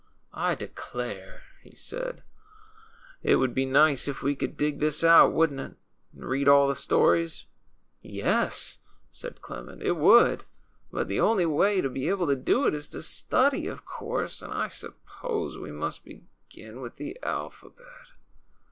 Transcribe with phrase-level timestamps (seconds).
[0.33, 2.23] I declare," he said,
[3.21, 5.73] it would be nice if we could dig this out, wouldn't it,
[6.11, 7.45] and read all the stories?"
[8.03, 8.79] ^^Yes,"
[9.11, 10.43] said Clement, ^^it would.
[10.91, 14.41] But the only way to be able to do it is to study, of course;
[14.41, 18.13] and I suppose we must begin with the alphabet."